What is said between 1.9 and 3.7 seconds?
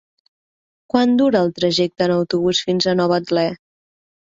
en autobús fins a Novetlè?